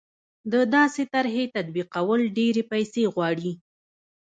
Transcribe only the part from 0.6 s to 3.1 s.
داسې طرحې تطبیقول ډېرې پیسې